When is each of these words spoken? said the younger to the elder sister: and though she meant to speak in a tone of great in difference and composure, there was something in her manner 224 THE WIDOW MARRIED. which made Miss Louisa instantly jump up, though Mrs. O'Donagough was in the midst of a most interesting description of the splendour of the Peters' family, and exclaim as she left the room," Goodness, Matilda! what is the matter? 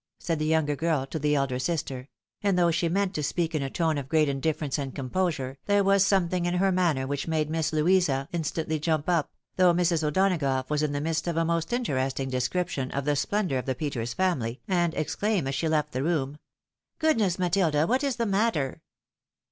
said 0.17 0.39
the 0.39 0.45
younger 0.47 1.05
to 1.05 1.19
the 1.19 1.35
elder 1.35 1.59
sister: 1.59 2.09
and 2.41 2.57
though 2.57 2.71
she 2.71 2.89
meant 2.89 3.13
to 3.13 3.21
speak 3.21 3.53
in 3.53 3.61
a 3.61 3.69
tone 3.69 3.99
of 3.99 4.09
great 4.09 4.27
in 4.27 4.39
difference 4.39 4.79
and 4.79 4.95
composure, 4.95 5.59
there 5.67 5.83
was 5.83 6.03
something 6.03 6.47
in 6.47 6.55
her 6.55 6.71
manner 6.71 7.01
224 7.01 7.05
THE 7.05 7.13
WIDOW 7.39 7.51
MARRIED. 7.51 7.51
which 7.51 7.51
made 7.51 7.51
Miss 7.51 7.71
Louisa 8.01 8.29
instantly 8.33 8.79
jump 8.79 9.07
up, 9.07 9.31
though 9.57 9.75
Mrs. 9.75 10.03
O'Donagough 10.03 10.71
was 10.71 10.81
in 10.81 10.93
the 10.93 11.01
midst 11.01 11.27
of 11.27 11.37
a 11.37 11.45
most 11.45 11.71
interesting 11.71 12.31
description 12.31 12.89
of 12.89 13.05
the 13.05 13.15
splendour 13.15 13.59
of 13.59 13.67
the 13.67 13.75
Peters' 13.75 14.15
family, 14.15 14.59
and 14.67 14.95
exclaim 14.95 15.45
as 15.47 15.53
she 15.53 15.67
left 15.67 15.91
the 15.91 16.01
room," 16.01 16.39
Goodness, 16.97 17.37
Matilda! 17.37 17.85
what 17.85 18.03
is 18.03 18.15
the 18.15 18.25
matter? 18.25 18.81